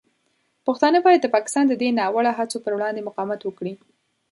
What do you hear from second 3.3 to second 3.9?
وکړي.